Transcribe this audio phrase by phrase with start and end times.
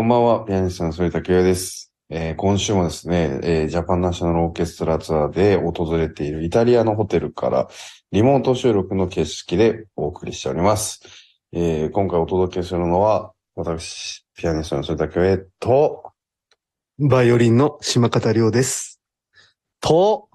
[0.00, 1.92] こんばんは、ピアニストの反田圭です。
[2.08, 7.68] えー、今週もですね、えー、ジャパンナショナルオーケストラツアーで訪れているイタリアのホテルから
[8.10, 11.02] リモート収録の形式でお送りしております。
[11.52, 16.12] えー、今回お届けするのは、私、ピアニストの反田圭と、
[16.98, 19.02] バイオリンの島方亮です。
[19.82, 20.30] と、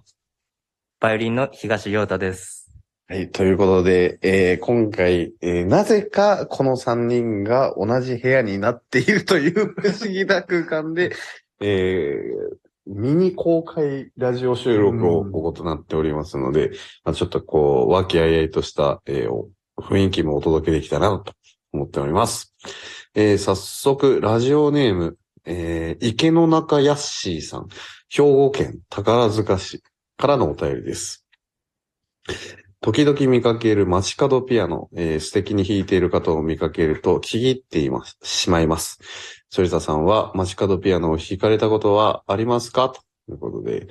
[0.99, 2.64] バイオリンの東陽太です。
[3.07, 3.31] はい。
[3.31, 11.15] ということで、えー、今回、えー、なぜかこの3人が同じ部屋になっているという不思議な空間で、
[11.61, 16.71] えー、ミニ公開ラジオ収録をこことなっておりますので、
[17.03, 21.33] まあ、ちょっとこう、和気あいあいとした、えー、雰囲気もお届けできたらなと
[21.73, 22.55] 思っております。
[23.13, 27.67] えー、早速、ラジオネーム、えー、池の中やっしーさん、
[28.09, 29.83] 兵庫県宝塚市
[30.17, 31.23] からのお便りです。
[32.85, 38.99] 時々見かける街角ピアノ、えー、素敵に弾いている方を見かけると、ちぎっています、しまいます。
[39.51, 42.89] 反田さんは街角ピアノを弾かれたことはありますか？
[42.89, 43.87] ということで、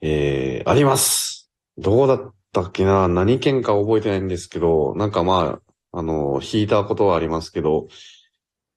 [0.00, 1.50] えー、あります。
[1.76, 3.06] どうだったっけな？
[3.06, 5.60] 何県か覚えてないんですけど、なんかま
[5.92, 7.88] あ、あの、弾いたことはありますけど、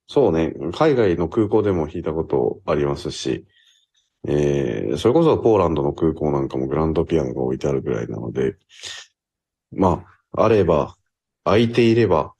[0.09, 3.45] そうね、海外の空港でも弾いたことありますし、
[4.27, 8.57] えー、それこそポーランドの空港なんかもグランドピアノが置いてあるぐらいなので、
[9.71, 10.95] まあ、あれば、
[11.43, 12.33] 空いていれば、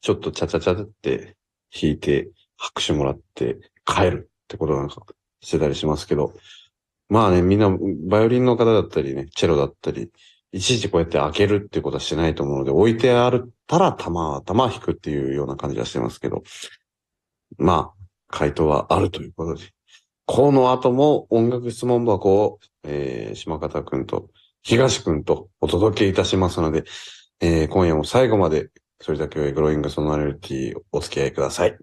[0.00, 1.36] ちょっとチャチャチャって
[1.72, 5.02] 弾いて、拍手もらって帰るってことなんか
[5.40, 6.34] してたりしますけど、
[7.08, 7.70] まあね、みんな、
[8.08, 10.10] バイオリンの方だったりね、チェロだったり、
[10.52, 16.42] いちいちこうやって開けるってことはしないと思うので、置いてあるたらたまたま弾くっていうような感じはしてますけど、
[17.58, 19.72] まあ、回答はあるということで、
[20.26, 24.30] この後も音楽質問箱を、えー、島方くんと
[24.62, 26.84] 東くんとお届けいたしますので、
[27.40, 28.68] えー、今夜も最後まで、
[29.00, 31.78] それだけはグローイングソノリティお付き合いください。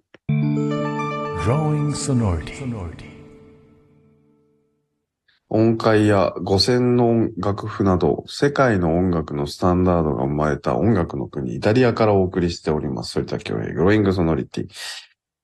[5.49, 13.13] 音階や五線の楽譜など、世界の音楽のスタンダードが生まれた音楽の国、イタリアからお送りしております。
[13.13, 14.67] それだけはグローイングソノリティ。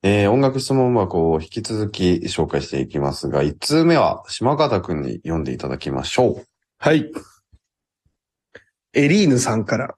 [0.02, 6.46] えー、音楽質問箱を引き続き紹介していきますが、1通目は島方くんに読んでいただきましょう。
[6.76, 7.10] はい。
[8.96, 9.96] エリーヌさんから、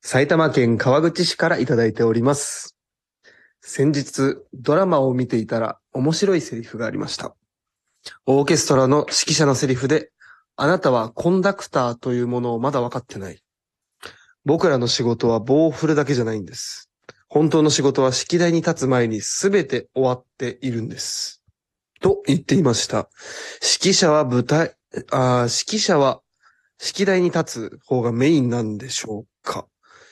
[0.00, 2.76] 埼玉県川口市からいただいております。
[3.60, 7.34] 先日、ドラマを見ていたら面白いセリフがありました。
[8.24, 10.12] オーケストラの指揮者のセリフで、
[10.54, 13.42] あなたはコンダクターというものをまだ分かってない。
[14.44, 16.90] 僕らの仕事は棒を振るだけじゃないんです。
[17.28, 21.42] 本当の仕事は式台に立つ前に全て終わっているんです。
[22.00, 23.10] と言っていました。
[23.60, 24.76] 指揮者は舞台、
[25.10, 26.22] あ指揮者は
[26.78, 29.66] 式台に立つ方がメインなんでしょうか？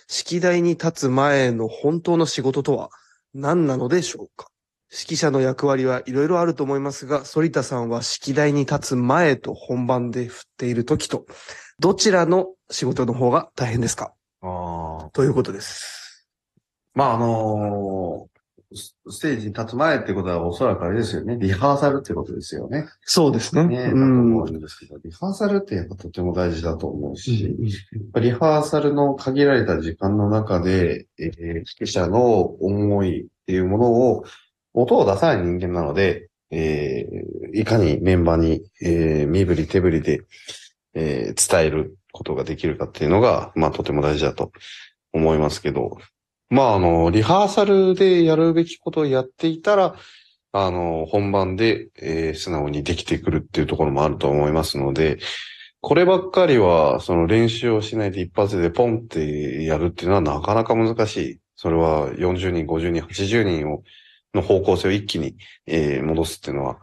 [0.09, 2.91] 式台に立つ前の本当の仕事とは
[3.35, 4.49] 何なのでしょうか？
[4.93, 11.27] 指揮者の役割はいろいろあると思いますが、反田さんは式台に立つ前と本番で振っている時と、
[11.81, 14.13] どちらの仕事の方が大変ですか？
[14.43, 16.29] あということです。
[16.95, 18.29] まあ、あの
[18.75, 21.37] ステージに立つ前ってことはおそらくあれですよね。
[21.39, 22.87] リハーサルってことですよね。
[23.03, 23.65] そうですね。
[23.65, 27.57] ね、だと思うんですけど、リハーサルってやっぱとても大事だと思うし、
[28.15, 34.25] うん、リハーサルの限られた時間の中で、えー、指揮者の思いっていうものを、
[34.75, 40.23] 音を出さない人間なので、えー、いかにメンバーに、えー、身振り手振りで、
[40.95, 44.51] えー、伝えることができるかっていうのが、まあとても大事だと
[45.13, 45.99] 思いますけど、
[46.49, 49.97] まあ、あの、リハーサルでやるべきことをやっていたら、
[50.53, 55.19] あの、本番で、えー、素直にできてくるっていうところもあると思いますので、
[55.81, 61.39] こればっかりは、その練習をしないで一発でポンってやるっていうのはなかなか難しい。
[61.57, 63.83] それは40人、50人、80人を、
[64.35, 65.37] の方向性を一気に、
[65.67, 66.79] えー、戻すっていうのは、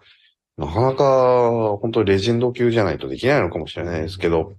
[0.58, 4.54] なかなか本当にレジェンド級じゃないとできないのかもしれないですけど、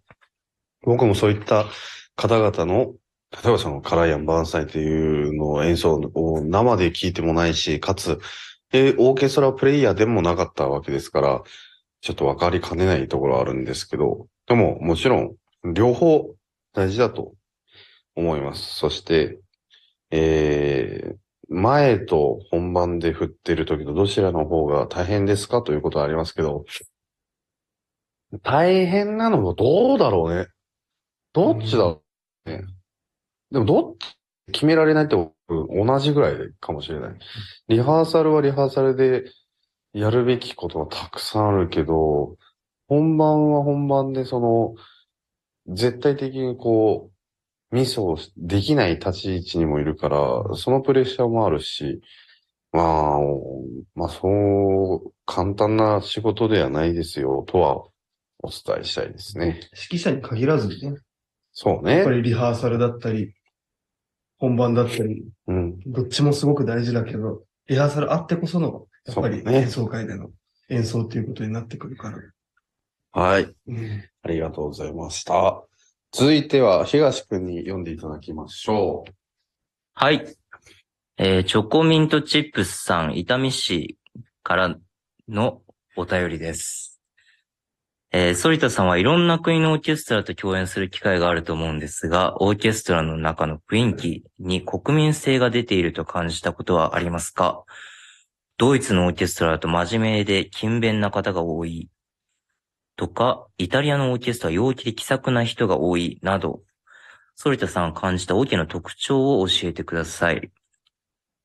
[0.82, 1.66] 僕もそういった
[2.16, 2.94] 方々の
[3.42, 8.20] 例えばそのカライアン・バーンスタイっていうのを演奏を生で聴いてもないし、かつ、
[8.72, 11.42] え、オーケストラプレイヤーでもなかったわけですから、
[12.00, 15.36] ちょっとわかりかねないところあるんですけど、でももちろん、
[15.72, 16.34] 両方
[16.74, 17.34] 大事だと
[18.14, 18.76] 思います。
[18.76, 19.40] そして、
[20.10, 21.16] えー、
[21.48, 26.64] 前と本番で振ってる時とどちらの方が大変ですかということはありますけど、
[28.42, 30.48] 大変なのはどうだろうね。
[31.32, 32.02] どっちだろ
[32.46, 32.62] うね。
[33.54, 34.16] でもどっち
[34.52, 35.16] 決められないって
[35.48, 37.10] 同じぐらいかもしれない。
[37.68, 39.24] リハーサルはリハーサルで
[39.94, 42.36] やるべきことはたくさんあるけど、
[42.88, 44.74] 本番は本番でその、
[45.74, 47.10] 絶対的にこ
[47.72, 50.18] う、ミスをできない立ち位置にもいるから、
[50.56, 52.02] そのプレッシャーもあるし、
[52.72, 53.18] まあ、
[53.94, 54.28] まあそ
[55.06, 57.76] う、簡単な仕事ではないですよ、とは
[58.40, 59.60] お伝えしたいですね。
[59.90, 60.98] 指揮者に限らずね、
[61.52, 62.16] そうやっぱね。
[62.16, 63.32] りリハーサルだったり、
[64.44, 65.80] 本番だったり、うん。
[65.86, 70.30] どっちもすごく大事だけど、リハーサルあってこその、やっぱり演奏会での
[70.68, 72.18] 演奏っていうことになってくるから。
[73.12, 73.54] はい。
[73.66, 75.62] うんありがとうございました。
[76.12, 79.12] 続いては、東くんに読んでいただきましょう。
[79.94, 80.24] はい。
[81.16, 83.98] えーチョコミントチップスさん、伊丹市
[84.42, 84.76] から
[85.28, 85.62] の
[85.96, 86.93] お便りです。
[88.16, 97.64] えー、反田さんはいろんな国のオーケストラと共演する機会があると思うんですが、オーケストラの中の雰囲気に国民性が出ていると感じたことはありますか？
[98.56, 101.90] ドイツのオーケストラだと真面目で勤勉な方が多い
[102.94, 106.60] とか、イタリアのオーケストラは陽気で気さくな人が多いなど、
[107.36, 110.52] 反田さんが感じたオーケの特徴を教えてください。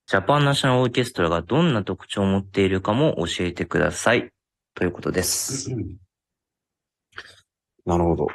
[0.05, 4.29] ジャパンナショナルオーケストラがどんな特徴を持っているかも教えてください。
[4.75, 5.75] ということです。
[7.89, 8.27] なるほど。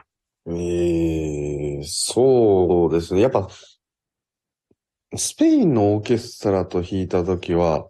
[0.49, 3.21] えー、そうですね。
[3.21, 3.49] やっぱ、
[5.17, 7.87] スペインのオーケストラと弾いたときは、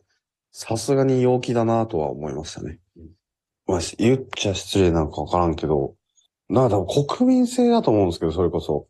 [0.53, 2.81] さすがに陽気だなとは思いましたね。
[3.67, 5.95] まあ、言っちゃ失礼なのかわからんけど、
[6.51, 8.87] なんか多分国民性だと思うんですけど、それこそ。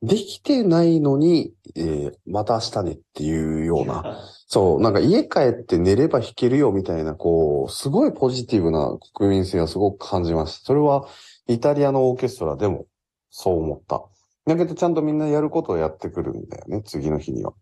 [0.00, 4.16] できてないのに、えーまた明日ねっていうような。
[4.46, 10.66] そう、なんか家帰って寝れば弾けるよみたいな、こう、すごいポジティブな国民性はすごく感じました。
[10.66, 11.08] それは
[11.48, 12.86] イタリアのオーケストラでも
[13.30, 14.02] そう思った。
[14.46, 17.52] だけどちゃんとみんなやることをやってくるんだよね、次の日には。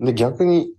[0.00, 0.72] で、逆に、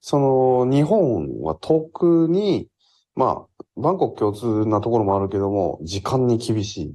[0.00, 2.68] その、日本は特に、
[3.14, 6.94] まあ、バンコク共通なところもあるけども、時間に厳し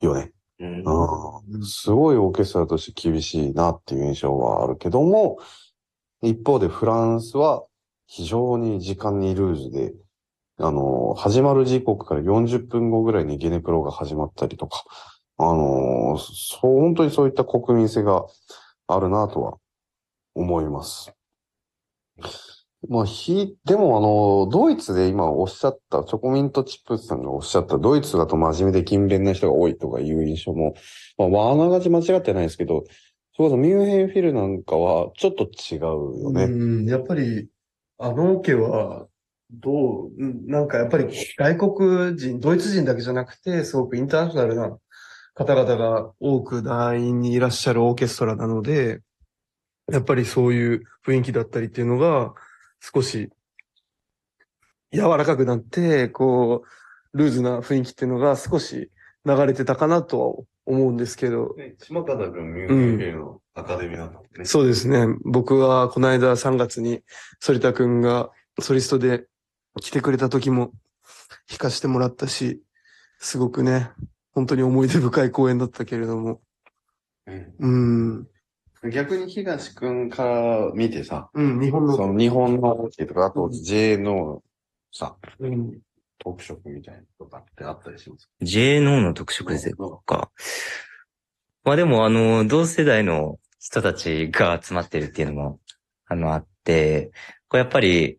[0.00, 0.32] いよね。
[0.58, 5.38] うんうんすごいオーケストラとして厳しいなっていう印象はあるけども、
[6.22, 7.64] 一方でフランスは
[8.06, 9.92] 非常に時間にルーズで、
[10.58, 14.84] あの、始まる時刻から40分後ぐらいにゲネプロが始まったりとか、
[15.38, 18.24] あの、そう、本当にそういった国民性が
[18.86, 19.58] あるなとは
[20.34, 21.12] 思います。
[22.88, 30.74] まあ、ひ、でもあの、ドイツで今おっしゃった、チョコミントチップスさんがおっしゃった、ドイツだと真面目で勤勉な人が多いとかいう印象も、
[31.16, 32.84] まあ、あながち間違ってないですけど、
[33.34, 36.44] それこそミュンヘンフィルなんかはちょっと違うよね。
[36.44, 37.48] うん、やっぱり、
[37.98, 39.06] あのオケは、
[39.52, 41.06] どう、うんなんかやっぱり
[41.36, 44.78] 外国人、ドイツ人だけじゃなくて、すごくインターナショナルな
[45.34, 49.00] 方々が多く団員にいらっしゃるオーケストラなので、
[49.90, 52.34] やっぱりそういう雰囲気だったりっていうのが、
[52.80, 53.30] 少し
[54.92, 56.64] 柔らかくなって、こ
[57.14, 58.90] う、ルーズな雰囲気っていうのが少し
[59.24, 65.06] 流れてたかなとは思うんですけど、島方君、ミュンヘンフィルのアカデミーなんだねそうですね。
[65.24, 67.02] 僕はこの間3月に
[67.44, 69.26] 反田くんがソリストで
[69.80, 70.72] 来てくれた時も
[71.48, 72.62] 弾かしてもらったし、
[73.18, 73.90] すごくね、
[74.32, 76.40] 本当に思い出深い公演だったけれども。
[77.26, 78.26] うん。
[78.92, 81.96] 逆に東くんから見てさ、うん、日本の。
[81.96, 84.42] その日本のオーケとか、あと J の
[84.92, 85.78] さ、うん、
[86.18, 90.30] 特色みたいなとかってあったりします？J ノーの特色ですよか？
[91.64, 95.60] まあでもあの、同世代の人たちが集まってるっていうのも、
[96.06, 97.12] あの、あって、
[97.48, 98.18] こうやっぱり、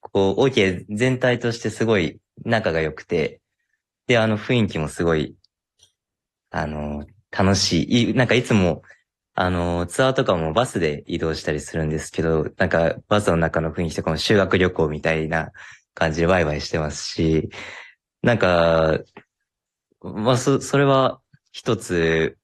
[0.00, 3.40] こう、オーケー全体としてすごい仲が良くて、
[4.06, 5.36] で、あの雰囲気もすごい、
[6.50, 8.10] あの、楽しい。
[8.10, 8.82] いなんかいつも、
[9.34, 15.52] あの、ツアーとかもバスで移動したりするんですけど、なんかバスの中の雰囲気とかも修学旅行みたいな
[15.94, 17.50] 感じでワイワイしてますし、
[18.22, 19.00] なんか、
[20.02, 21.20] まあ、そ、それは
[21.52, 22.38] 一つ、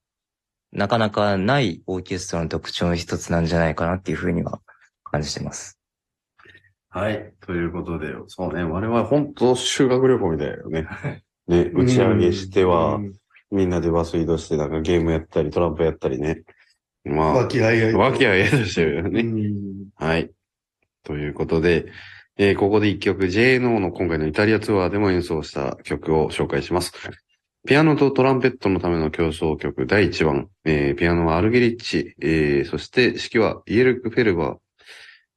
[0.73, 4.61] なかなかないオーケストラの特徴の一つなんじゃないかなっていうふうには
[5.05, 5.76] 感じてます。
[6.99, 7.35] はい。
[7.41, 10.87] ということで、そうね、我々本当修学旅行みたいだよね。
[11.47, 13.13] で、 打ち上げしてはう、ん
[13.51, 16.43] みんなでバス移動して、なんかゲームやったり、トランプやったりね。
[17.05, 17.99] まあ、和気あいあいと。
[17.99, 19.23] わけあいあいとしてるようね。
[19.23, 20.31] んはい。
[21.05, 21.87] ということで、
[22.39, 26.93] えーここで一曲 JNO の今回のイタリアツアーでも演奏した曲を紹介します。
[27.69, 34.59] ピアノとトランペットのための競争曲第1番、えーピアノはアルゲリッチ、えーそして指揮はイエルク・フェルバー、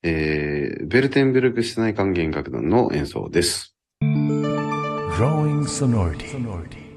[0.03, 3.75] えーベルテンベルク室内管弦楽団の演奏です。
[4.01, 6.88] Growing sonority.